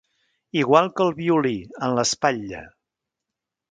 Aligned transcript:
Igual 0.61 0.89
que 0.95 1.05
el 1.09 1.13
Violí, 1.21 1.53
en 1.89 1.95
l'espatlla. 2.01 2.67